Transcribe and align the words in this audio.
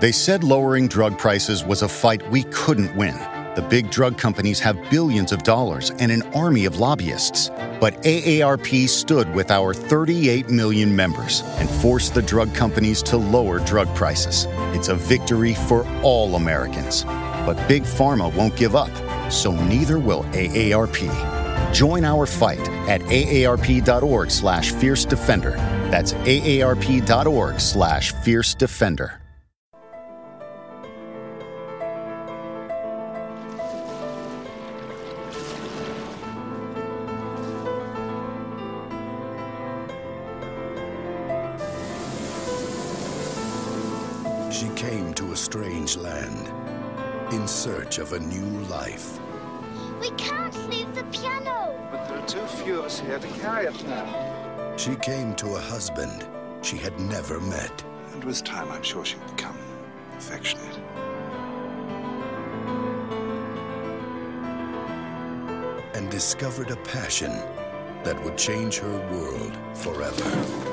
They 0.00 0.12
said 0.12 0.44
lowering 0.44 0.86
drug 0.86 1.18
prices 1.18 1.64
was 1.64 1.82
a 1.82 1.88
fight 1.88 2.22
we 2.30 2.44
couldn't 2.44 2.94
win. 2.94 3.16
The 3.56 3.66
big 3.68 3.90
drug 3.90 4.16
companies 4.16 4.60
have 4.60 4.78
billions 4.90 5.32
of 5.32 5.42
dollars 5.42 5.90
and 5.98 6.12
an 6.12 6.22
army 6.34 6.66
of 6.66 6.78
lobbyists. 6.78 7.48
But 7.80 8.00
AARP 8.04 8.88
stood 8.88 9.34
with 9.34 9.50
our 9.50 9.74
38 9.74 10.50
million 10.50 10.94
members 10.94 11.42
and 11.56 11.68
forced 11.68 12.14
the 12.14 12.22
drug 12.22 12.54
companies 12.54 13.02
to 13.04 13.16
lower 13.16 13.58
drug 13.58 13.92
prices. 13.96 14.46
It's 14.72 14.86
a 14.86 14.94
victory 14.94 15.54
for 15.54 15.84
all 16.02 16.36
Americans. 16.36 17.02
But 17.02 17.56
Big 17.66 17.82
Pharma 17.82 18.32
won't 18.36 18.54
give 18.54 18.76
up, 18.76 18.92
so 19.32 19.50
neither 19.50 19.98
will 19.98 20.22
AARP. 20.26 21.74
Join 21.74 22.04
our 22.04 22.24
fight 22.24 22.68
at 22.88 23.00
aarp.org 23.00 24.30
slash 24.30 24.70
fierce 24.70 25.04
defender. 25.04 25.56
That's 25.90 26.12
aarp.org 26.12 27.58
slash 27.58 28.12
fierce 28.12 28.54
defender. 28.54 29.20
She 44.58 44.68
came 44.70 45.14
to 45.14 45.30
a 45.30 45.36
strange 45.36 45.96
land 45.96 46.48
in 47.32 47.46
search 47.46 47.98
of 47.98 48.12
a 48.12 48.18
new 48.18 48.66
life. 48.66 49.20
We 50.00 50.10
can't 50.16 50.68
leave 50.68 50.92
the 50.96 51.04
piano. 51.04 51.78
But 51.92 52.08
there 52.08 52.18
are 52.18 52.26
too 52.26 52.44
few 52.64 52.80
of 52.80 52.86
us 52.86 52.98
here 52.98 53.20
to 53.20 53.28
carry 53.38 53.66
it 53.66 53.84
now. 53.84 54.74
She 54.76 54.96
came 54.96 55.36
to 55.36 55.54
a 55.54 55.60
husband 55.60 56.26
she 56.62 56.76
had 56.76 56.98
never 56.98 57.38
met. 57.38 57.84
And 58.12 58.24
with 58.24 58.42
time, 58.42 58.68
I'm 58.72 58.82
sure 58.82 59.04
she'll 59.04 59.20
become 59.36 59.56
affectionate. 60.16 60.76
and 65.94 66.10
discovered 66.10 66.70
a 66.72 66.76
passion 66.78 67.30
that 68.02 68.20
would 68.24 68.36
change 68.36 68.78
her 68.78 68.98
world 69.12 69.56
forever. 69.74 70.67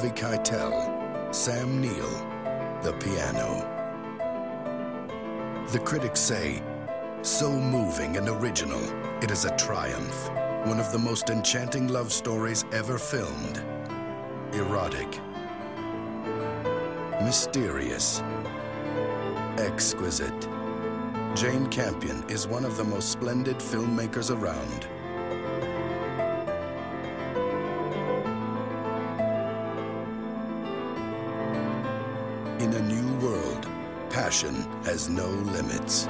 Harvey 0.00 0.18
Keitel, 0.18 1.34
Sam 1.34 1.78
Neill, 1.78 2.08
The 2.82 2.94
Piano. 3.00 3.68
The 5.72 5.78
critics 5.78 6.20
say, 6.20 6.62
so 7.20 7.52
moving 7.52 8.16
and 8.16 8.26
original, 8.26 8.80
it 9.22 9.30
is 9.30 9.44
a 9.44 9.54
triumph. 9.58 10.30
One 10.66 10.80
of 10.80 10.90
the 10.90 10.98
most 10.98 11.28
enchanting 11.28 11.88
love 11.88 12.12
stories 12.12 12.64
ever 12.72 12.96
filmed. 12.96 13.62
Erotic, 14.54 15.20
mysterious, 17.22 18.22
exquisite. 19.58 20.48
Jane 21.34 21.66
Campion 21.66 22.24
is 22.30 22.48
one 22.48 22.64
of 22.64 22.78
the 22.78 22.84
most 22.84 23.12
splendid 23.12 23.58
filmmakers 23.58 24.34
around. 24.34 24.86
Passion 34.30 34.54
has 34.84 35.08
no 35.08 35.26
limits. 35.26 36.06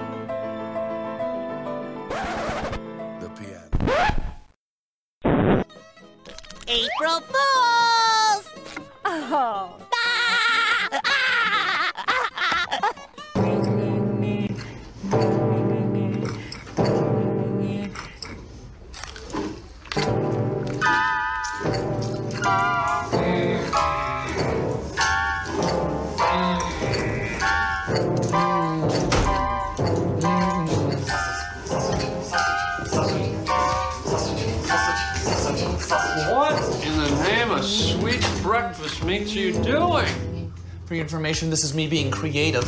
For 40.90 40.96
your 40.96 41.04
information, 41.04 41.50
this 41.50 41.62
is 41.62 41.72
me 41.72 41.86
being 41.86 42.10
creative. 42.10 42.64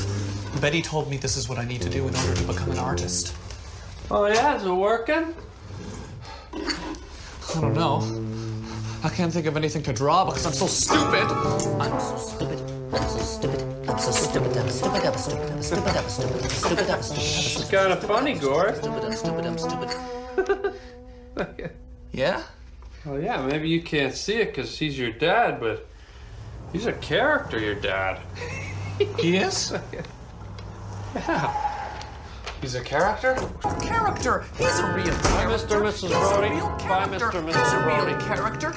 Betty 0.61 0.81
told 0.81 1.11
me 1.11 1.17
this 1.17 1.37
is 1.37 1.49
what 1.49 1.59
I 1.59 1.65
need 1.65 1.83
to 1.83 1.91
do 1.91 2.07
in 2.07 2.15
order 2.15 2.35
to 2.37 2.45
become 2.45 2.71
an 2.71 2.79
artist. 2.79 3.35
Oh 4.13 4.27
yeah, 4.27 4.55
is 4.55 4.65
it 4.65 4.71
working? 4.71 5.35
I 6.55 7.61
don't 7.61 7.75
know. 7.75 7.99
I 9.03 9.09
can't 9.09 9.33
think 9.33 9.47
of 9.47 9.57
anything 9.57 9.83
to 9.83 9.93
draw 9.93 10.25
because 10.25 10.47
I'm 10.47 10.53
so 10.53 10.69
stupid. 10.69 11.25
I'm 11.83 11.99
so 11.99 12.17
stupid. 12.17 12.61
I'm 12.93 13.09
so 13.09 13.19
stupid. 13.19 13.89
I'm 13.89 13.99
so 13.99 14.13
stupid. 14.13 14.57
I'm 14.57 14.69
stupid. 14.69 15.05
I'm 15.05 15.19
stupid. 15.19 15.51
I'm 15.51 15.61
stupid. 15.61 15.97
I'm 15.97 16.09
stupid. 16.13 16.45
I'm 16.45 16.53
stupid. 16.53 16.91
I'm 16.91 17.03
stupid. 17.03 17.61
It's 17.61 17.71
kind 17.73 17.93
of 17.93 18.05
funny, 18.05 18.35
Gore. 18.35 18.77
stupid. 18.77 19.05
I'm 19.05 19.13
stupid. 19.15 19.47
I'm 19.47 19.59
stupid. 19.59 20.81
Yeah? 22.13 22.41
Well, 23.05 23.21
yeah, 23.21 23.45
maybe 23.45 23.69
you 23.69 23.83
can't 23.83 24.15
see 24.15 24.35
it 24.35 24.55
because 24.55 24.79
he's 24.79 24.97
your 24.97 25.11
dad, 25.11 25.59
but 25.59 25.89
he's 26.73 26.87
a 26.87 26.93
character, 26.95 27.59
your 27.59 27.75
dad. 27.75 28.21
He 29.19 29.37
is? 29.39 29.73
Yeah. 31.15 31.73
He's 32.61 32.75
a 32.77 32.81
character? 32.83 33.35
Character! 33.81 34.45
He's 34.57 34.79
a 34.79 34.93
real 34.95 35.07
Bye, 35.07 35.45
character. 35.45 35.81
Mr. 35.81 35.83
Mrs. 35.83 36.03
He's 36.03 36.13
a 36.13 36.19
Brody. 36.39 36.55
real 36.55 36.69
Bye, 36.69 36.79
character. 36.79 37.27
Mr. 37.27 37.43
Mrs. 37.43 37.65
He's 37.65 37.73
a 37.73 37.87
real 37.87 38.05
Brody. 38.05 38.25
character. 38.25 38.73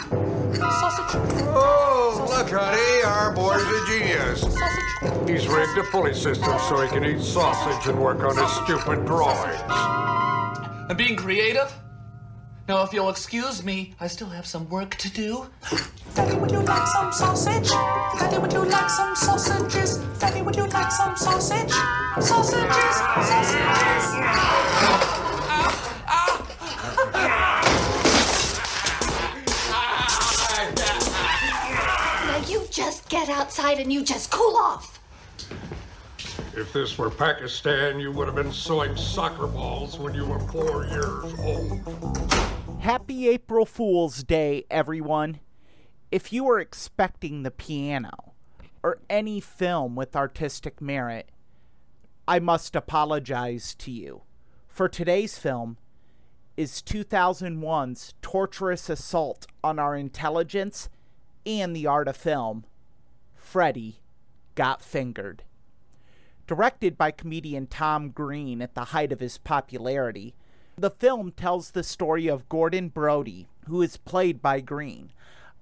Sausage. 0.56 1.22
Oh, 1.54 2.26
look, 2.28 2.50
honey, 2.50 3.04
our 3.04 3.32
boy's 3.34 3.62
a 3.62 3.86
genius. 3.86 4.42
Sausage. 4.42 5.30
He's 5.30 5.48
rigged 5.48 5.78
a 5.78 5.84
pulley 5.92 6.14
system 6.16 6.58
so 6.68 6.82
he 6.82 6.88
can 6.88 7.06
eat 7.06 7.22
sausage 7.22 7.88
and 7.88 8.00
work 8.02 8.20
on 8.24 8.36
his 8.36 8.52
stupid 8.64 9.06
drawings. 9.06 9.62
I'm 9.70 10.98
being 10.98 11.16
creative? 11.18 11.72
Now, 12.68 12.82
if 12.82 12.92
you'll 12.94 13.10
excuse 13.10 13.64
me, 13.64 13.94
I 14.00 14.08
still 14.08 14.30
have 14.30 14.48
some 14.48 14.68
work 14.70 14.96
to 14.96 15.12
do. 15.12 15.46
Daddy, 16.16 16.36
would 16.36 16.50
you 16.50 16.62
like 16.62 16.88
some 16.88 17.14
sausage? 17.14 17.70
Daddy, 17.70 18.40
would 18.40 18.52
you 18.52 18.66
like 18.66 18.90
some 18.90 19.16
sausages? 19.16 20.00
Daddy, 20.20 20.42
would 20.42 20.56
you 20.56 20.66
like 20.70 20.92
some 20.92 21.16
sausage? 21.16 21.70
Sausages, 22.20 22.96
sausages. 23.14 24.14
Now 32.26 32.44
you 32.48 32.66
just 32.72 33.08
get 33.10 33.30
outside 33.30 33.80
and 33.80 33.94
you 33.94 34.04
just 34.04 34.32
cool 34.32 34.58
off. 34.58 35.00
If 36.58 36.74
this 36.74 36.98
were 36.98 37.12
Pakistan, 37.12 38.00
you 38.00 38.12
would 38.14 38.28
have 38.28 38.36
been 38.36 38.52
sewing 38.52 38.96
soccer 38.96 39.46
balls 39.46 40.00
when 40.00 40.16
you 40.16 40.26
were 40.26 40.40
four 40.40 40.86
years 40.86 41.34
old. 41.40 42.55
Happy 42.80 43.28
April 43.30 43.66
Fool's 43.66 44.24
Day, 44.24 44.66
everyone. 44.70 45.40
If 46.12 46.32
you 46.32 46.44
were 46.44 46.60
expecting 46.60 47.44
the 47.44 47.52
piano 47.52 48.34
or 48.84 49.00
any 49.10 49.40
film 49.40 49.96
with 49.96 50.16
artistic 50.16 50.82
merit, 50.82 51.30
I 52.28 52.40
must 52.40 52.76
apologize 52.76 53.74
to 53.76 53.92
you. 53.92 54.22
For 54.68 54.88
today's 54.88 55.38
film 55.38 55.78
is 56.58 56.84
2001's 56.86 58.14
torturous 58.22 58.90
assault 58.90 59.48
on 59.64 59.80
our 59.80 59.96
intelligence 59.96 60.90
and 61.46 61.76
the 61.76 61.88
art 61.88 62.08
of 62.08 62.16
film, 62.16 62.66
Freddy 63.34 64.02
Got 64.54 64.82
Fingered. 64.82 65.44
Directed 66.48 66.98
by 66.98 67.12
comedian 67.12 67.68
Tom 67.68 68.12
Green 68.12 68.62
at 68.62 68.76
the 68.76 68.86
height 68.86 69.12
of 69.12 69.20
his 69.20 69.38
popularity, 69.40 70.36
The 70.78 70.90
film 70.90 71.32
tells 71.32 71.72
the 71.72 71.84
story 71.84 72.28
of 72.28 72.50
Gordon 72.50 72.90
Brody, 72.90 73.48
who 73.68 73.82
is 73.82 73.96
played 73.96 74.42
by 74.42 74.60
Green, 74.60 75.12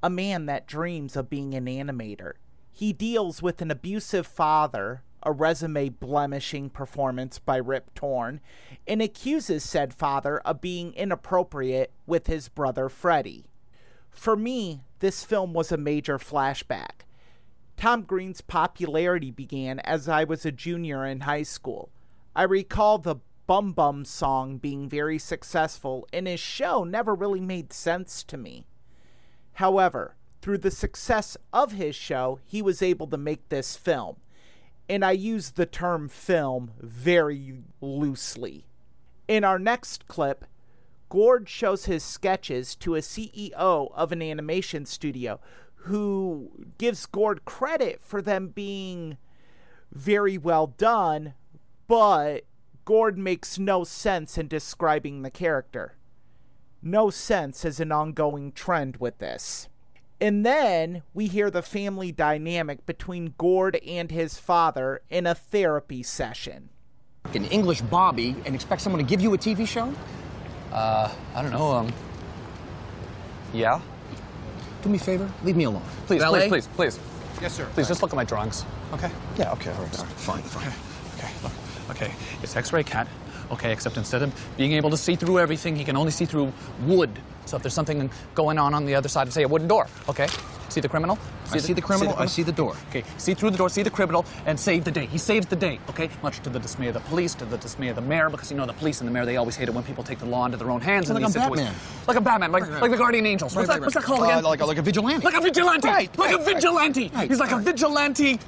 a 0.02 0.10
man 0.10 0.48
that 0.48 0.66
dreams 0.66 1.16
of 1.16 1.30
being 1.30 1.54
an 1.54 1.66
animator. 1.66 2.34
He 2.72 2.94
deals 2.94 3.40
with 3.40 3.62
an 3.62 3.70
abusive 3.70 4.26
father, 4.26 5.04
a 5.22 5.32
resume 5.32 5.90
blemishing 5.90 6.72
performance 6.72 7.38
by 7.38 7.58
Rip 7.58 7.94
Torn, 7.94 8.42
and 8.88 9.04
accuses 9.04 9.64
said 9.64 9.94
father 9.94 10.40
of 10.40 10.62
being 10.62 10.94
inappropriate 10.94 11.92
with 12.08 12.26
his 12.26 12.50
brother 12.50 12.90
Freddie. 12.90 13.46
For 14.10 14.36
me, 14.36 14.82
this 14.98 15.24
film 15.24 15.54
was 15.54 15.72
a 15.72 15.78
major 15.78 16.18
flashback. 16.18 17.06
Tom 17.78 18.02
Green's 18.02 18.42
popularity 18.42 19.30
began 19.30 19.80
as 19.82 20.10
I 20.10 20.24
was 20.24 20.44
a 20.44 20.52
junior 20.52 21.06
in 21.06 21.22
high 21.22 21.44
school. 21.44 21.90
I 22.36 22.44
recall 22.44 22.98
the 22.98 23.18
Bum 23.46 23.74
Bum 23.74 24.06
song 24.06 24.58
being 24.58 24.88
very 24.88 25.20
successful, 25.20 26.08
and 26.14 26.28
his 26.28 26.40
show 26.40 26.84
never 26.84 27.14
really 27.14 27.42
made 27.42 27.74
sense 27.74 28.24
to 28.24 28.38
me. 28.38 28.66
However, 29.54 30.16
through 30.42 30.60
the 30.60 30.72
success 30.72 31.38
of 31.52 31.74
his 31.74 31.96
show, 31.96 32.40
he 32.46 32.62
was 32.62 32.82
able 32.82 33.08
to 33.08 33.18
make 33.18 33.50
this 33.50 33.76
film. 33.76 34.18
And 34.90 35.04
I 35.04 35.12
use 35.12 35.52
the 35.52 35.66
term 35.66 36.10
film 36.10 36.72
very 36.80 37.60
loosely. 37.82 38.66
In 39.28 39.44
our 39.44 39.60
next 39.60 40.08
clip, 40.08 40.46
Gord 41.10 41.48
shows 41.48 41.86
his 41.86 42.04
sketches 42.04 42.76
to 42.78 42.96
a 42.96 43.00
CEO 43.00 43.92
of 43.94 44.12
an 44.12 44.22
animation 44.22 44.86
studio 44.86 45.40
who 45.76 46.52
gives 46.78 47.06
Gord 47.06 47.46
credit 47.46 48.00
for 48.02 48.22
them 48.22 48.48
being 48.48 49.18
very 49.92 50.38
well 50.38 50.68
done, 50.68 51.34
but 51.88 52.46
Gord 52.86 53.18
makes 53.18 53.58
no 53.58 53.84
sense 53.84 54.38
in 54.38 54.48
describing 54.48 55.22
the 55.22 55.32
character. 55.32 55.96
No 56.82 57.10
sense 57.10 57.64
is 57.64 57.80
an 57.80 57.92
ongoing 57.94 58.52
trend 58.52 58.98
with 58.98 59.20
this. 59.20 59.70
And 60.20 60.46
then 60.46 61.04
we 61.14 61.28
hear 61.28 61.50
the 61.50 61.62
family 61.62 62.12
dynamic 62.12 62.86
between 62.86 63.36
Gord 63.38 63.78
and 63.88 64.12
his 64.12 64.38
father 64.38 65.02
in 65.10 65.26
a 65.26 65.34
therapy 65.34 66.04
session. 66.04 66.70
An 67.34 67.46
English 67.46 67.82
Bobby 67.82 68.36
and 68.46 68.54
expect 68.54 68.82
someone 68.82 69.02
to 69.02 69.08
give 69.10 69.22
you 69.22 69.34
a 69.34 69.38
TV 69.38 69.66
show? 69.66 69.94
Uh, 70.72 71.10
I 71.36 71.42
don't 71.42 71.52
know, 71.52 71.72
um. 71.72 71.94
Yeah? 73.54 73.80
Do 74.82 74.90
me 74.90 74.98
a 74.98 75.02
favor, 75.02 75.32
leave 75.44 75.56
me 75.56 75.64
alone. 75.64 75.84
Please, 76.08 76.22
Valet? 76.22 76.50
please, 76.50 76.68
please, 76.68 76.98
please. 76.98 77.00
Yes, 77.42 77.54
sir. 77.54 77.68
Please, 77.74 77.88
just 77.88 78.02
look 78.02 78.12
at 78.12 78.16
my 78.18 78.26
drawings, 78.26 78.66
okay? 78.94 79.10
Yeah, 79.38 79.54
okay, 79.54 79.72
all 79.72 79.82
right. 79.82 79.96
Fine, 79.96 80.42
fine. 80.44 80.74
Okay, 81.18 81.32
look. 81.44 81.53
Okay, 81.94 82.12
it's 82.42 82.56
X-ray 82.56 82.84
cat. 82.84 83.08
Okay, 83.52 83.72
except 83.72 83.98
instead 83.98 84.24
of 84.24 84.34
being 84.58 84.72
able 84.74 84.90
to 84.90 84.98
see 84.98 85.16
through 85.16 85.38
everything, 85.40 85.76
he 85.76 85.84
can 85.84 85.96
only 85.96 86.12
see 86.12 86.26
through 86.26 86.52
wood. 86.86 87.12
So 87.46 87.58
if 87.58 87.62
there's 87.64 87.74
something 87.74 88.10
going 88.36 88.58
on 88.58 88.74
on 88.74 88.86
the 88.86 88.96
other 88.96 89.10
side 89.10 89.28
of, 89.28 89.34
say, 89.34 89.44
a 89.44 89.48
wooden 89.48 89.68
door, 89.68 89.88
okay? 90.10 90.28
See 90.70 90.80
the 90.80 90.88
criminal? 90.90 91.20
I 91.52 91.58
see 91.58 91.74
the 91.74 91.82
criminal, 91.82 92.16
I 92.18 92.26
see 92.26 92.42
the 92.42 92.54
door. 92.54 92.76
Okay, 92.90 93.04
see 93.18 93.34
through 93.36 93.52
the 93.52 93.58
door, 93.58 93.70
see 93.70 93.84
the 93.84 93.90
criminal, 93.92 94.26
and 94.48 94.60
save 94.60 94.86
the 94.86 94.92
day. 94.92 95.06
He 95.06 95.18
saves 95.20 95.46
the 95.46 95.58
day, 95.58 95.78
okay? 95.90 96.10
Much 96.24 96.40
to 96.44 96.50
the 96.50 96.58
dismay 96.60 96.88
of 96.88 96.96
the 96.96 97.02
police, 97.02 97.36
to 97.36 97.46
the 97.46 97.58
dismay 97.58 97.90
of 97.90 97.96
the 97.98 98.02
mayor, 98.02 98.30
because 98.30 98.50
you 98.50 98.58
know 98.58 98.66
the 98.66 98.74
police 98.74 99.02
and 99.02 99.08
the 99.08 99.12
mayor, 99.14 99.26
they 99.26 99.38
always 99.38 99.56
hate 99.56 99.68
it 99.68 99.74
when 99.76 99.84
people 99.84 100.04
take 100.04 100.18
the 100.20 100.26
law 100.26 100.46
into 100.46 100.58
their 100.58 100.72
own 100.72 100.82
hands 100.82 101.10
in 101.10 101.16
Like 101.16 101.26
these 101.26 101.36
a. 101.36 101.40
Batman. 101.40 101.76
Like 102.08 102.18
a 102.18 102.22
Batman, 102.22 102.52
like, 102.52 102.64
Right, 102.64 102.72
right. 102.72 102.82
like 102.82 102.92
the 102.92 102.98
Guardian 102.98 103.26
Angels. 103.28 103.54
What's, 103.56 103.68
Right, 103.68 103.76
that, 103.76 103.82
right, 103.82 103.86
what's 103.86 103.94
that 103.96 104.04
called 104.04 104.22
Uh, 104.22 104.26
again? 104.32 104.44
like 104.46 104.62
a- 104.62 104.66
like 104.66 104.78
a 104.78 104.82
vigilante. 104.82 105.24
Like 105.24 105.36
a 105.36 105.42
vigilante! 105.42 105.88
Right, 105.88 106.18
like 106.18 106.34
a 106.40 106.44
vigilante! 106.44 107.12
right, 107.14 107.30
He's 107.30 107.40
like 107.40 107.52
a 107.52 107.60
vigilante 107.60 108.40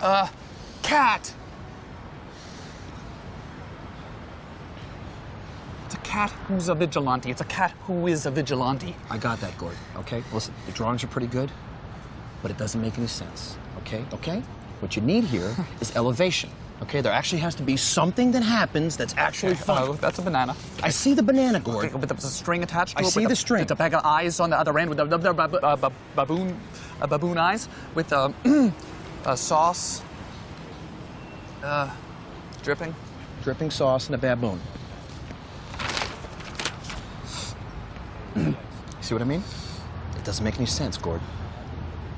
uh, 0.00 0.28
cat. 0.82 1.32
It's 5.86 5.94
a 5.94 5.98
cat 6.14 6.30
who's 6.46 6.68
a 6.68 6.74
vigilante. 6.76 7.28
It's 7.28 7.40
a 7.40 7.50
cat 7.58 7.72
who 7.86 8.06
is 8.06 8.24
a 8.24 8.30
vigilante. 8.30 8.94
I 9.10 9.18
got 9.18 9.40
that, 9.40 9.58
Gord. 9.58 9.76
Okay, 9.96 10.22
listen, 10.32 10.54
the 10.66 10.70
drawings 10.70 11.02
are 11.02 11.08
pretty 11.08 11.26
good, 11.26 11.50
but 12.40 12.52
it 12.52 12.56
doesn't 12.56 12.80
make 12.80 12.96
any 12.98 13.08
sense. 13.08 13.58
Okay, 13.78 14.04
okay? 14.12 14.40
What 14.78 14.94
you 14.94 15.02
need 15.02 15.24
here 15.24 15.52
is 15.80 15.96
elevation. 15.96 16.50
Okay, 16.82 17.00
there 17.00 17.12
actually 17.12 17.40
has 17.40 17.56
to 17.56 17.64
be 17.64 17.76
something 17.76 18.30
that 18.30 18.44
happens 18.44 18.96
that's 18.96 19.14
actually 19.16 19.56
fun. 19.56 19.82
Oh, 19.82 19.92
that's 19.94 20.20
a 20.20 20.22
banana. 20.22 20.54
I 20.84 20.90
see 20.90 21.14
the 21.14 21.22
banana, 21.22 21.58
Gord. 21.58 21.86
Okay, 21.86 21.98
but 21.98 22.08
there's 22.08 22.22
a 22.24 22.30
string 22.30 22.62
attached 22.62 22.96
to 22.96 23.02
it. 23.02 23.06
I 23.06 23.10
see 23.10 23.26
the 23.26 23.32
a- 23.32 23.44
string. 23.44 23.62
With 23.62 23.72
a 23.72 23.76
bag 23.76 23.94
of 23.94 24.02
eyes 24.04 24.38
on 24.38 24.50
the 24.50 24.58
other 24.58 24.78
end 24.78 24.90
with 24.90 24.98
the, 24.98 25.06
the, 25.06 25.18
the 25.18 25.32
bab- 25.34 25.64
uh, 25.64 25.74
bab- 25.76 25.92
baboon, 26.14 26.56
uh, 27.00 27.08
baboon 27.08 27.38
eyes 27.38 27.68
with 27.96 28.12
uh, 28.12 29.34
sauce, 29.34 30.02
uh, 31.64 31.90
dripping. 32.62 32.94
Dripping 33.42 33.70
sauce 33.72 34.06
and 34.06 34.14
a 34.14 34.18
baboon. 34.18 34.60
see 39.00 39.14
what 39.14 39.22
I 39.22 39.26
mean? 39.26 39.42
It 40.16 40.24
doesn't 40.24 40.44
make 40.44 40.56
any 40.56 40.66
sense, 40.66 40.96
Gord. 40.96 41.20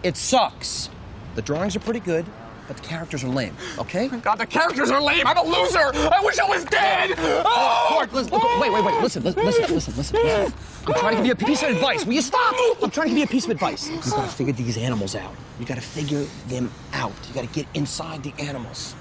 It 0.02 0.16
sucks. 0.16 0.88
The 1.34 1.42
drawings 1.42 1.76
are 1.76 1.80
pretty 1.80 2.00
good, 2.00 2.24
but 2.66 2.76
the 2.76 2.82
characters 2.82 3.22
are 3.24 3.28
lame, 3.28 3.56
okay? 3.78 4.08
God, 4.22 4.36
the 4.36 4.46
characters 4.46 4.90
are 4.90 5.00
lame. 5.00 5.26
I'm 5.26 5.36
a 5.36 5.42
loser. 5.42 5.90
I 5.94 6.20
wish 6.24 6.38
I 6.38 6.48
was 6.48 6.64
dead. 6.64 7.14
Oh! 7.18 7.86
Gord, 7.90 8.12
listen, 8.12 8.32
listen, 8.32 8.60
wait, 8.60 8.72
wait, 8.72 8.84
wait. 8.84 9.02
Listen, 9.02 9.22
listen, 9.22 9.44
listen, 9.44 9.74
listen, 9.74 9.96
listen. 9.96 10.22
listen. 10.22 10.54
I'm 10.86 10.94
trying 10.94 11.12
to 11.12 11.16
give 11.16 11.26
you 11.26 11.32
a 11.32 11.36
piece 11.36 11.62
of 11.62 11.70
advice. 11.70 12.06
Will 12.06 12.14
you 12.14 12.22
stop? 12.22 12.54
I'm 12.82 12.90
trying 12.90 13.08
to 13.08 13.10
give 13.10 13.18
you 13.18 13.24
a 13.24 13.28
piece 13.28 13.44
of 13.44 13.50
advice. 13.50 13.88
You 13.88 14.00
gotta 14.10 14.28
figure 14.28 14.52
these 14.52 14.78
animals 14.78 15.14
out. 15.14 15.34
You 15.58 15.66
gotta 15.66 15.80
figure 15.80 16.24
them 16.48 16.70
out. 16.92 17.12
You 17.28 17.34
gotta 17.34 17.48
get 17.48 17.66
inside 17.74 18.22
the 18.22 18.32
animals, 18.38 18.94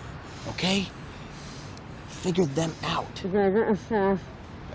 okay? 0.50 0.88
Figure 2.08 2.46
them 2.46 2.74
out. 2.84 3.22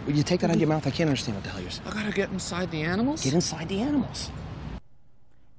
Will 0.06 0.14
you 0.14 0.23
take 0.23 0.41
that 0.41 0.50
out 0.50 0.56
of 0.56 0.61
your 0.61 0.69
mouth? 0.69 0.87
I 0.87 0.91
can't 0.91 1.08
understand 1.08 1.37
what 1.37 1.44
the 1.44 1.50
hell 1.50 1.61
you're 1.61 1.70
saying. 1.70 1.88
I 1.88 1.93
gotta 1.93 2.12
get 2.12 2.31
inside 2.31 2.70
the 2.70 2.82
animals. 2.82 3.23
Get 3.23 3.35
inside 3.35 3.69
the 3.69 3.81
animals. 3.81 4.31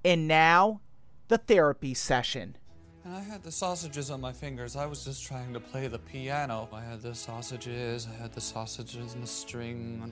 And 0.04 0.28
now, 0.28 0.82
the 1.28 1.38
therapy 1.38 1.94
session. 1.94 2.58
And 3.06 3.16
I 3.16 3.22
had 3.22 3.44
the 3.44 3.52
sausages 3.52 4.10
on 4.12 4.20
my 4.20 4.32
fingers. 4.32 4.76
I 4.76 4.86
was 4.86 5.06
just 5.06 5.26
trying 5.26 5.54
to 5.54 5.60
play 5.60 5.88
the 5.88 6.00
piano. 6.00 6.70
I 6.74 6.82
had 6.82 7.02
the 7.02 7.16
sausages, 7.16 8.08
I 8.12 8.22
had 8.22 8.34
the 8.34 8.42
sausages 8.42 9.14
and 9.14 9.24
the 9.24 9.28
string. 9.28 10.02
I 10.04 10.10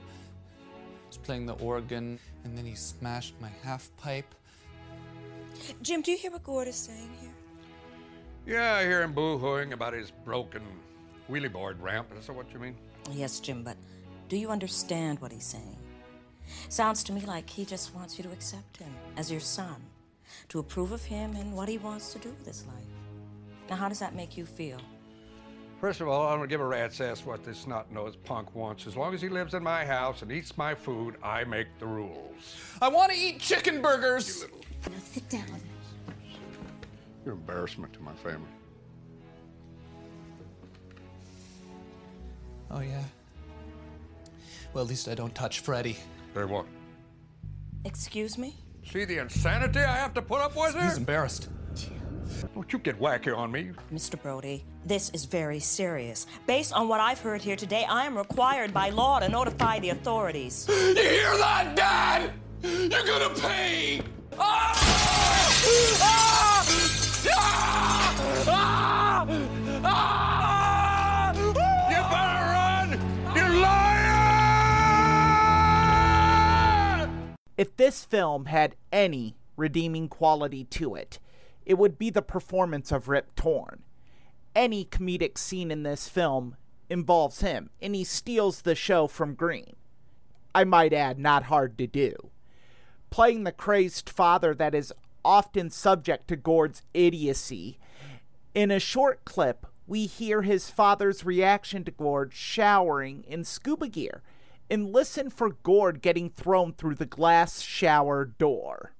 was 1.07 1.17
playing 1.17 1.47
the 1.47 1.53
organ, 1.53 2.19
and 2.43 2.57
then 2.57 2.65
he 2.65 2.75
smashed 2.75 3.33
my 3.41 3.49
half 3.63 3.89
pipe. 3.97 4.35
Jim, 5.81 6.01
do 6.01 6.11
you 6.11 6.17
hear 6.17 6.31
what 6.31 6.43
Gord 6.43 6.67
is 6.67 6.75
saying 6.75 7.09
here? 7.19 7.33
Yeah, 8.45 8.75
I 8.75 8.83
hear 8.83 9.01
him 9.01 9.13
boo-hooing 9.13 9.73
about 9.73 9.93
his 9.93 10.11
broken 10.11 10.61
wheelie 11.29 11.51
board 11.51 11.81
ramp. 11.81 12.07
Is 12.17 12.27
that 12.27 12.33
what 12.33 12.51
you 12.53 12.59
mean? 12.59 12.75
Yes, 13.11 13.39
Jim, 13.39 13.63
but 13.63 13.75
do 14.29 14.37
you 14.37 14.49
understand 14.49 15.19
what 15.19 15.31
he's 15.31 15.43
saying? 15.43 15.77
Sounds 16.69 17.03
to 17.03 17.13
me 17.13 17.21
like 17.21 17.49
he 17.49 17.65
just 17.65 17.93
wants 17.95 18.17
you 18.17 18.23
to 18.23 18.31
accept 18.31 18.77
him 18.77 18.93
as 19.17 19.31
your 19.31 19.39
son, 19.39 19.75
to 20.49 20.59
approve 20.59 20.91
of 20.91 21.03
him 21.03 21.35
and 21.35 21.53
what 21.53 21.67
he 21.67 21.79
wants 21.79 22.13
to 22.13 22.19
do 22.19 22.29
with 22.29 22.45
his 22.45 22.63
life. 22.67 22.75
Now, 23.69 23.75
how 23.75 23.89
does 23.89 23.99
that 23.99 24.15
make 24.15 24.37
you 24.37 24.45
feel? 24.45 24.79
First 25.81 26.01
of 26.01 26.07
all, 26.07 26.27
I 26.27 26.35
don't 26.35 26.47
give 26.47 26.61
a 26.61 26.65
rat's 26.65 27.01
ass 27.01 27.25
what 27.25 27.43
this 27.43 27.59
snot-nosed 27.59 28.23
punk 28.23 28.53
wants. 28.53 28.85
As 28.85 28.95
long 28.95 29.13
as 29.13 29.21
he 29.21 29.29
lives 29.29 29.53
in 29.53 29.63
my 29.63 29.85
house 29.85 30.21
and 30.21 30.31
eats 30.31 30.57
my 30.57 30.75
food, 30.75 31.15
I 31.23 31.43
make 31.43 31.67
the 31.79 31.87
rules. 31.87 32.55
I 32.81 32.89
want 32.89 33.11
to 33.11 33.17
eat 33.17 33.39
chicken 33.39 33.81
burgers. 33.81 34.45
Now 34.87 34.97
sit 35.05 35.27
down. 35.29 35.45
You're 37.25 37.33
an 37.33 37.39
embarrassment 37.39 37.93
to 37.93 38.01
my 38.01 38.13
family. 38.13 38.49
Oh, 42.71 42.81
yeah. 42.81 43.03
Well, 44.73 44.83
at 44.83 44.89
least 44.89 45.07
I 45.07 45.15
don't 45.15 45.33
touch 45.33 45.59
Freddy. 45.59 45.97
Hey, 46.33 46.45
what? 46.45 46.65
Excuse 47.85 48.37
me? 48.37 48.55
See 48.83 49.05
the 49.05 49.17
insanity 49.17 49.79
I 49.79 49.97
have 49.97 50.13
to 50.15 50.21
put 50.21 50.41
up 50.41 50.55
with 50.55 50.75
He's 50.75 50.97
embarrassed. 50.97 51.49
Don't 52.53 52.71
you 52.71 52.79
get 52.79 52.99
wacky 52.99 53.35
on 53.35 53.51
me. 53.51 53.71
Mr. 53.93 54.21
Brody, 54.21 54.63
this 54.85 55.09
is 55.11 55.25
very 55.25 55.59
serious. 55.59 56.27
Based 56.45 56.71
on 56.73 56.87
what 56.87 56.99
I've 56.99 57.19
heard 57.19 57.41
here 57.41 57.55
today, 57.55 57.85
I 57.89 58.05
am 58.05 58.17
required 58.17 58.73
by 58.73 58.89
law 58.91 59.19
to 59.19 59.27
notify 59.27 59.79
the 59.79 59.89
authorities. 59.89 60.67
You 60.69 60.95
hear 60.95 61.37
that, 61.37 61.75
Dad? 61.75 62.31
You're 62.61 63.05
gonna 63.05 63.33
pay! 63.39 64.01
Ah! 64.37 64.73
Ah! 66.01 66.65
Ah! 67.31 67.88
If 77.59 77.75
this 77.75 78.05
film 78.05 78.45
had 78.45 78.77
any 78.89 79.35
redeeming 79.57 80.07
quality 80.07 80.63
to 80.63 80.95
it, 80.95 81.19
it 81.65 81.77
would 81.77 81.97
be 81.97 82.09
the 82.09 82.21
performance 82.21 82.89
of 82.89 83.09
Rip 83.09 83.35
Torn. 83.35 83.83
Any 84.55 84.85
comedic 84.85 85.37
scene 85.37 85.69
in 85.69 85.83
this 85.83 86.07
film 86.07 86.55
involves 86.89 87.41
him, 87.41 87.69
and 87.81 87.95
he 87.95 88.05
steals 88.05 88.61
the 88.61 88.75
show 88.75 89.07
from 89.07 89.33
Green. 89.33 89.75
I 90.55 90.63
might 90.63 90.93
add, 90.93 91.19
not 91.19 91.43
hard 91.43 91.77
to 91.79 91.85
do. 91.85 92.29
Playing 93.09 93.43
the 93.43 93.51
crazed 93.51 94.09
father 94.09 94.55
that 94.55 94.73
is 94.73 94.93
often 95.25 95.69
subject 95.69 96.29
to 96.29 96.37
Gord's 96.37 96.81
idiocy, 96.93 97.77
in 98.55 98.71
a 98.71 98.79
short 98.79 99.25
clip, 99.25 99.65
we 99.85 100.05
hear 100.05 100.43
his 100.43 100.69
father's 100.69 101.25
reaction 101.25 101.83
to 101.83 101.91
Gord 101.91 102.31
showering 102.33 103.25
in 103.27 103.43
scuba 103.43 103.89
gear 103.89 104.21
and 104.69 104.91
listen 104.91 105.29
for 105.29 105.49
Gord 105.63 106.01
getting 106.01 106.29
thrown 106.29 106.73
through 106.73 106.95
the 106.95 107.05
glass 107.05 107.61
shower 107.61 108.25
door. 108.25 108.93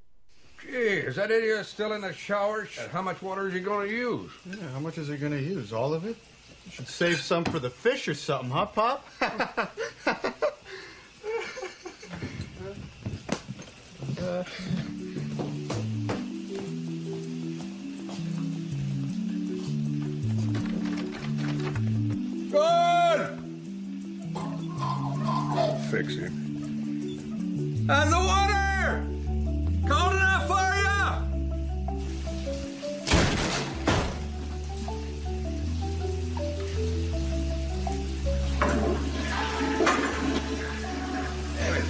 Gee, 0.61 0.69
is 0.69 1.15
that 1.15 1.31
idiot 1.31 1.65
still 1.65 1.93
in 1.93 2.01
the 2.01 2.13
shower? 2.13 2.67
How 2.91 3.01
much 3.01 3.21
water 3.21 3.47
is 3.47 3.53
he 3.53 3.59
going 3.59 3.87
to 3.87 3.93
use? 3.95 4.31
Yeah, 4.45 4.69
how 4.73 4.79
much 4.79 4.97
is 4.97 5.07
he 5.07 5.17
going 5.17 5.31
to 5.31 5.41
use? 5.41 5.71
All 5.71 5.93
of 5.93 6.05
it? 6.05 6.17
You 6.65 6.71
should 6.71 6.87
save 6.87 7.21
some 7.21 7.45
for 7.45 7.59
the 7.59 7.69
fish 7.69 8.07
or 8.07 8.13
something, 8.13 8.49
huh, 8.51 8.65
Pop? 8.67 9.07
uh, 14.21 14.43
Fix 25.99 26.15
him. 26.15 26.31
And 27.89 28.09
the 28.09 28.17
water! 28.17 29.03
Cold 29.85 30.13
enough 30.13 30.47
for 30.47 30.63
you? 30.79 30.99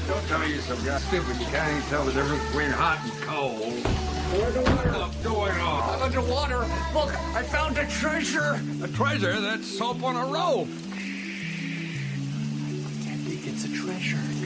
Don't 0.08 0.28
tell 0.28 0.40
me 0.40 0.54
you're 0.54 0.62
some 0.64 0.84
guy 0.84 0.98
stupid. 0.98 1.38
You 1.40 1.46
can't 1.46 1.70
even 1.70 1.84
tell 1.84 2.04
the 2.04 2.12
difference 2.12 2.44
between 2.48 2.72
hot 2.72 2.98
and 3.04 3.14
cold. 3.22 3.62
What 3.62 4.54
the 4.56 4.62
hell's 4.90 5.16
going 5.18 5.52
on? 5.52 6.02
Underwater. 6.02 6.66
Look, 6.96 7.14
I 7.36 7.44
found 7.44 7.78
a 7.78 7.86
treasure. 7.86 8.60
A 8.82 8.88
treasure? 8.88 9.40
That's 9.40 9.68
soap 9.68 10.02
on 10.04 10.16
a 10.16 10.26
rope. 10.26 10.68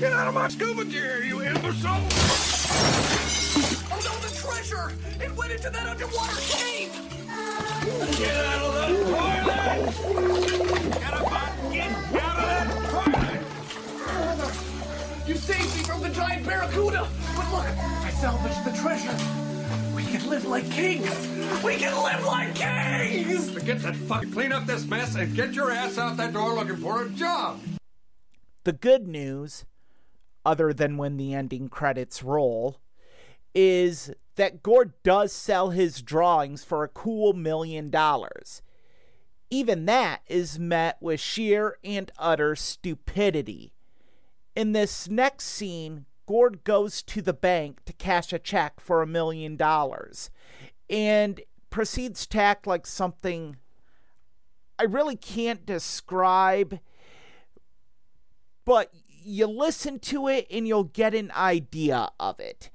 Get 0.04 0.12
out 0.12 0.28
of 0.28 0.34
my 0.34 0.50
scuba 0.50 0.84
gear, 0.84 1.24
you 1.24 1.42
imbecile! 1.42 2.04
Oh 3.90 4.02
no, 4.04 4.12
the 4.20 4.36
treasure! 4.36 4.92
It 5.24 5.34
went 5.38 5.54
into 5.54 5.70
that 5.70 5.88
underwater 5.88 6.42
cave! 6.42 6.92
Get 8.18 8.36
out 8.36 8.66
of 8.66 8.74
the 8.76 8.88
toilet! 9.06 9.96
Get 11.00 11.14
up, 11.14 11.24
get 11.72 12.22
out 12.22 12.38
of 12.38 12.46
that 12.52 12.68
toilet! 14.36 14.60
You 15.26 15.36
saved 15.36 15.74
me 15.74 15.84
from 15.84 16.02
the 16.02 16.10
giant 16.10 16.46
barracuda! 16.46 17.08
But 17.38 17.52
look, 17.54 17.66
I 17.66 18.10
salvaged 18.10 18.66
the 18.66 18.72
treasure. 18.82 19.16
We 19.96 20.04
can 20.04 20.30
live 20.30 20.44
like 20.44 20.70
kings! 20.70 21.16
We 21.64 21.78
can 21.78 21.96
live 22.04 22.26
like 22.26 22.56
kings! 22.56 23.58
Get 23.64 23.80
that 23.84 23.96
fuck, 23.96 24.30
clean 24.34 24.52
up 24.52 24.66
this 24.66 24.86
mess 24.86 25.16
and 25.16 25.34
get 25.34 25.54
your 25.54 25.72
ass 25.72 25.98
out 25.98 26.18
that 26.18 26.34
door 26.34 26.56
looking 26.56 26.76
for 26.76 27.06
a 27.06 27.10
job! 27.12 27.62
The 28.66 28.74
good 28.74 29.08
news, 29.08 29.64
other 30.46 30.74
than 30.74 30.98
when 30.98 31.18
the 31.18 31.34
ending 31.34 31.70
credits 31.70 32.24
roll, 32.24 32.80
is 33.54 34.12
that 34.36 34.64
Gord 34.64 34.94
does 35.04 35.32
sell 35.32 35.70
his 35.70 36.02
drawings 36.02 36.64
for 36.64 36.84
a 36.84 36.90
cool 36.90 37.34
million 37.34 37.90
dollars. 37.90 38.62
Even 39.50 39.86
that 39.86 40.22
is 40.28 40.58
met 40.58 40.98
with 41.00 41.20
sheer 41.20 41.78
and 41.84 42.12
utter 42.18 42.56
stupidity. 42.56 43.74
In 44.56 44.72
this 44.72 45.08
next 45.08 45.46
scene, 45.46 46.06
Gord 46.26 46.64
goes 46.64 47.04
to 47.04 47.22
the 47.22 47.34
bank 47.34 47.84
to 47.86 47.94
cash 47.94 48.34
a 48.34 48.40
check 48.40 48.80
for 48.80 49.02
a 49.02 49.08
million 49.08 49.56
dollars 49.56 50.32
and 50.90 51.42
proceeds 51.70 52.26
to 52.28 52.40
act 52.40 52.66
like 52.66 52.88
something 52.88 53.58
I 54.80 54.84
really 54.84 55.16
can't 55.16 55.66
describe 55.66 56.80
but 58.66 58.94
you 59.26 59.48
listen 59.48 60.00
to 60.00 60.28
it 60.28 60.48
and 60.50 60.68
you'll 60.68 60.84
get 60.86 61.14
an 61.14 61.32
idea 61.32 62.10
of 62.20 62.40
it. 62.40 62.70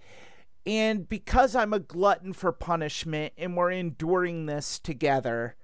And 0.66 1.08
because 1.08 1.54
I'm 1.54 1.72
a 1.72 1.78
glutton 1.78 2.32
for 2.32 2.52
punishment 2.52 3.32
and 3.38 3.56
we're 3.56 3.70
enduring 3.70 4.46
this 4.46 4.78
together, 4.78 5.56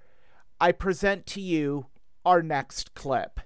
I 0.60 0.72
present 0.72 1.26
to 1.26 1.40
you 1.40 1.86
our 2.24 2.42
next 2.42 2.94
clip. 2.94 3.40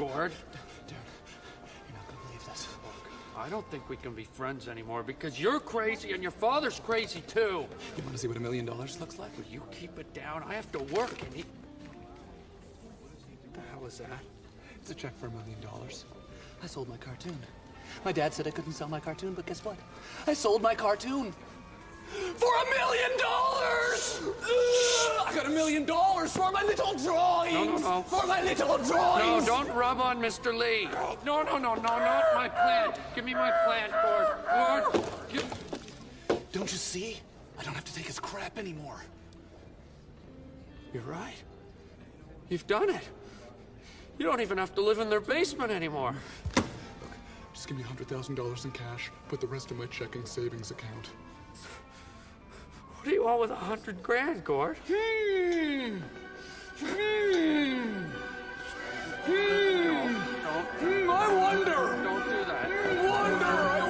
Gord? 0.00 0.32
You're 0.88 0.96
not 1.94 2.08
gonna 2.08 2.26
believe 2.26 2.46
this. 2.46 2.68
I 3.36 3.50
don't 3.50 3.68
think 3.70 3.88
we 3.90 3.96
can 3.96 4.14
be 4.14 4.24
friends 4.24 4.66
anymore 4.66 5.02
because 5.02 5.38
you're 5.38 5.60
crazy 5.60 6.12
and 6.12 6.22
your 6.22 6.32
father's 6.32 6.80
crazy 6.80 7.20
too. 7.26 7.66
You 7.96 8.02
want 8.02 8.12
to 8.12 8.18
see 8.18 8.26
what 8.28 8.38
a 8.38 8.40
million 8.40 8.64
dollars 8.64 8.98
looks 8.98 9.18
like? 9.18 9.36
Will 9.36 9.44
you 9.50 9.62
keep 9.70 9.98
it 9.98 10.12
down? 10.14 10.42
I 10.48 10.54
have 10.54 10.72
to 10.72 10.78
work 10.78 11.22
and 11.22 11.34
he. 11.34 11.44
What 13.42 13.54
the 13.54 13.60
hell 13.72 13.86
is 13.86 13.98
that? 13.98 14.20
It's 14.76 14.90
a 14.90 14.94
check 14.94 15.14
for 15.18 15.26
a 15.26 15.30
million 15.30 15.60
dollars. 15.60 16.06
I 16.62 16.66
sold 16.66 16.88
my 16.88 16.96
cartoon. 16.96 17.38
My 18.02 18.12
dad 18.12 18.32
said 18.32 18.46
I 18.46 18.50
couldn't 18.52 18.72
sell 18.72 18.88
my 18.88 19.00
cartoon, 19.00 19.34
but 19.34 19.44
guess 19.44 19.62
what? 19.64 19.76
I 20.26 20.32
sold 20.32 20.62
my 20.62 20.74
cartoon 20.74 21.34
for 22.36 22.48
a 22.48 22.78
million 22.78 23.10
dollars! 23.18 24.20
I 25.26 25.32
got 25.34 25.46
a 25.46 25.50
million 25.50 25.84
dollars 25.84 26.36
for 26.36 26.50
my 26.50 26.62
little 26.62 26.94
drawings! 26.94 27.54
No, 27.54 27.64
no, 27.64 27.78
no. 27.78 28.02
For 28.02 28.26
my 28.26 28.42
little 28.42 28.78
drawings! 28.78 29.46
No, 29.46 29.64
don't 29.64 29.74
rub 29.74 30.00
on 30.00 30.20
Mr. 30.20 30.56
Lee. 30.56 30.88
No, 31.24 31.42
no, 31.42 31.58
no, 31.58 31.74
no, 31.74 31.76
not 31.76 32.24
my 32.34 32.48
plant. 32.48 32.96
Give 33.14 33.24
me 33.24 33.34
my 33.34 33.52
plant, 33.64 33.92
Gord. 33.92 34.92
Gord, 34.92 35.04
give... 35.32 36.50
Don't 36.52 36.70
you 36.70 36.78
see? 36.78 37.18
I 37.58 37.62
don't 37.62 37.74
have 37.74 37.84
to 37.84 37.94
take 37.94 38.06
his 38.06 38.18
crap 38.18 38.58
anymore. 38.58 39.00
You're 40.92 41.02
right. 41.04 41.36
You've 42.48 42.66
done 42.66 42.90
it. 42.90 43.08
You 44.18 44.26
don't 44.26 44.40
even 44.40 44.58
have 44.58 44.74
to 44.74 44.82
live 44.82 44.98
in 44.98 45.08
their 45.08 45.20
basement 45.20 45.70
anymore. 45.70 46.14
Just 47.54 47.68
give 47.68 47.76
me 47.76 47.84
$100,000 47.84 48.64
in 48.64 48.70
cash. 48.72 49.10
Put 49.28 49.40
the 49.40 49.46
rest 49.46 49.70
in 49.70 49.78
my 49.78 49.86
checking 49.86 50.26
savings 50.26 50.70
account. 50.70 51.10
What 53.00 53.08
do 53.08 53.14
you 53.14 53.24
want 53.24 53.40
with 53.40 53.50
a 53.50 53.54
hundred 53.54 54.02
grand, 54.02 54.44
Gord? 54.44 54.76
Hmm. 54.86 56.00
Hmm. 56.80 58.04
Hmm. 59.24 60.14
Hmm. 60.78 61.10
I 61.10 61.32
wonder. 61.32 61.96
Don't 62.04 62.24
do 62.28 62.44
that. 62.44 62.68
Wonder. 63.08 63.46
I 63.46 63.80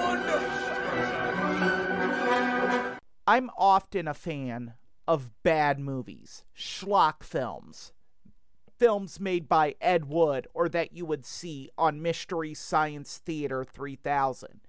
wonder. 2.78 2.98
I'm 3.26 3.50
often 3.58 4.06
a 4.06 4.14
fan 4.14 4.74
of 5.08 5.42
bad 5.42 5.80
movies, 5.80 6.44
schlock 6.56 7.24
films, 7.24 7.92
films 8.78 9.18
made 9.18 9.48
by 9.48 9.74
Ed 9.80 10.04
Wood 10.04 10.46
or 10.54 10.68
that 10.68 10.92
you 10.92 11.04
would 11.04 11.26
see 11.26 11.68
on 11.76 12.00
Mystery 12.00 12.54
Science 12.54 13.18
Theater 13.18 13.64
3000. 13.64 14.60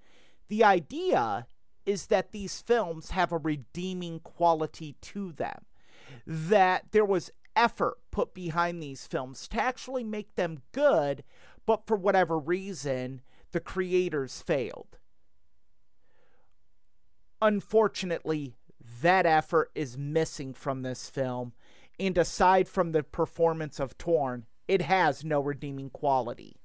The 0.48 0.64
idea 0.64 1.46
is 1.86 2.06
that 2.06 2.32
these 2.32 2.60
films 2.60 3.10
have 3.10 3.32
a 3.32 3.38
redeeming 3.38 4.20
quality 4.20 4.96
to 5.00 5.32
them, 5.32 5.64
that 6.26 6.86
there 6.92 7.04
was 7.04 7.30
effort 7.54 7.98
put 8.10 8.34
behind 8.34 8.82
these 8.82 9.06
films 9.06 9.48
to 9.48 9.60
actually 9.60 10.04
make 10.04 10.34
them 10.34 10.62
good, 10.72 11.22
but 11.66 11.86
for 11.86 11.96
whatever 11.96 12.38
reason, 12.38 13.20
the 13.52 13.60
creators 13.60 14.40
failed. 14.42 14.98
Unfortunately, 17.40 18.54
that 19.00 19.26
effort 19.26 19.70
is 19.74 19.98
missing 19.98 20.54
from 20.54 20.82
this 20.82 21.10
film, 21.10 21.52
and 21.98 22.16
aside 22.16 22.68
from 22.68 22.92
the 22.92 23.02
performance 23.02 23.78
of 23.78 23.98
Torn, 23.98 24.46
it 24.68 24.82
has 24.82 25.24
no 25.24 25.40
redeeming 25.40 25.90
quality. 25.90 26.61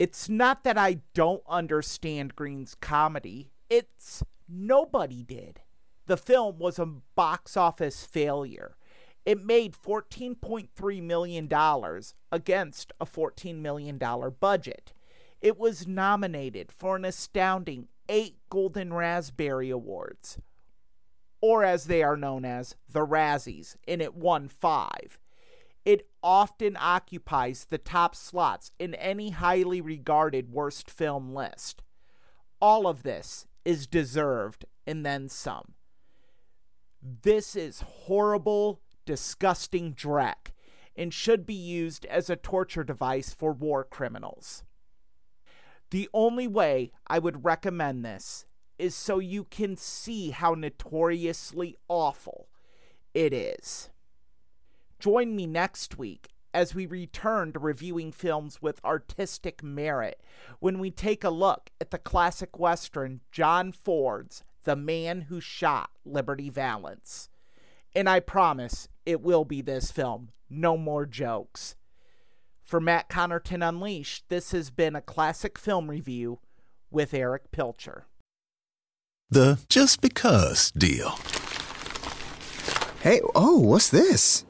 It's 0.00 0.30
not 0.30 0.64
that 0.64 0.78
I 0.78 1.00
don't 1.12 1.42
understand 1.46 2.34
Green's 2.34 2.74
comedy, 2.74 3.50
it's 3.68 4.22
nobody 4.48 5.22
did. 5.22 5.60
The 6.06 6.16
film 6.16 6.58
was 6.58 6.78
a 6.78 6.86
box 6.86 7.54
office 7.54 8.02
failure. 8.02 8.76
It 9.26 9.44
made 9.44 9.74
$14.3 9.74 11.02
million 11.02 11.50
against 12.32 12.92
a 12.98 13.04
$14 13.04 13.56
million 13.56 14.00
budget. 14.40 14.94
It 15.42 15.58
was 15.58 15.86
nominated 15.86 16.72
for 16.72 16.96
an 16.96 17.04
astounding 17.04 17.88
eight 18.08 18.36
Golden 18.48 18.94
Raspberry 18.94 19.68
Awards, 19.68 20.38
or 21.42 21.62
as 21.62 21.84
they 21.84 22.02
are 22.02 22.16
known 22.16 22.46
as, 22.46 22.74
the 22.90 23.06
Razzies, 23.06 23.76
and 23.86 24.00
it 24.00 24.14
won 24.14 24.48
five. 24.48 25.18
Often 26.22 26.76
occupies 26.78 27.64
the 27.64 27.78
top 27.78 28.14
slots 28.14 28.72
in 28.78 28.94
any 28.94 29.30
highly 29.30 29.80
regarded 29.80 30.52
worst 30.52 30.90
film 30.90 31.34
list. 31.34 31.82
All 32.60 32.86
of 32.86 33.02
this 33.02 33.46
is 33.64 33.86
deserved 33.86 34.66
and 34.86 35.04
then 35.04 35.28
some. 35.28 35.74
This 37.02 37.56
is 37.56 37.80
horrible, 37.80 38.80
disgusting 39.06 39.94
dreck 39.94 40.52
and 40.96 41.14
should 41.14 41.46
be 41.46 41.54
used 41.54 42.04
as 42.06 42.28
a 42.28 42.36
torture 42.36 42.84
device 42.84 43.32
for 43.32 43.52
war 43.52 43.84
criminals. 43.84 44.64
The 45.90 46.08
only 46.12 46.46
way 46.46 46.92
I 47.06 47.18
would 47.18 47.44
recommend 47.44 48.04
this 48.04 48.44
is 48.78 48.94
so 48.94 49.18
you 49.18 49.44
can 49.44 49.76
see 49.76 50.30
how 50.30 50.54
notoriously 50.54 51.76
awful 51.88 52.48
it 53.14 53.32
is. 53.32 53.90
Join 55.00 55.34
me 55.34 55.46
next 55.46 55.96
week 55.96 56.28
as 56.52 56.74
we 56.74 56.84
return 56.84 57.54
to 57.54 57.58
reviewing 57.58 58.12
films 58.12 58.60
with 58.60 58.84
artistic 58.84 59.62
merit 59.62 60.20
when 60.58 60.78
we 60.78 60.90
take 60.90 61.24
a 61.24 61.30
look 61.30 61.70
at 61.80 61.90
the 61.90 61.98
classic 61.98 62.58
Western 62.58 63.20
John 63.32 63.72
Ford's 63.72 64.44
The 64.64 64.76
Man 64.76 65.22
Who 65.22 65.40
Shot 65.40 65.88
Liberty 66.04 66.50
Valance. 66.50 67.30
And 67.94 68.10
I 68.10 68.20
promise 68.20 68.88
it 69.06 69.22
will 69.22 69.46
be 69.46 69.62
this 69.62 69.90
film. 69.90 70.32
No 70.50 70.76
more 70.76 71.06
jokes. 71.06 71.76
For 72.62 72.78
Matt 72.78 73.08
Connarton 73.08 73.66
Unleashed, 73.66 74.24
this 74.28 74.52
has 74.52 74.70
been 74.70 74.94
a 74.94 75.00
classic 75.00 75.58
film 75.58 75.88
review 75.88 76.40
with 76.90 77.14
Erich 77.14 77.50
Pilcher. 77.52 78.06
The 79.30 79.60
just 79.70 80.02
because 80.02 80.70
deal. 80.72 81.18
Hey, 83.00 83.22
oh, 83.34 83.58
what's 83.60 83.88
this? 83.88 84.44